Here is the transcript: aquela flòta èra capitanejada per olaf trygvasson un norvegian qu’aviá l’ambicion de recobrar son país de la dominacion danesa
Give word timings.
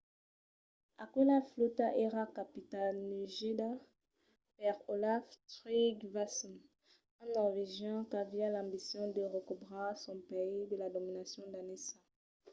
aquela 1.03 1.37
flòta 1.49 1.87
èra 2.07 2.23
capitanejada 2.37 3.69
per 4.57 4.75
olaf 4.93 5.25
trygvasson 5.51 6.53
un 7.23 7.27
norvegian 7.37 7.97
qu’aviá 8.09 8.47
l’ambicion 8.51 9.05
de 9.15 9.23
recobrar 9.37 9.91
son 10.03 10.17
país 10.29 10.63
de 10.67 10.75
la 10.81 10.89
dominacion 10.95 11.45
danesa 11.55 11.95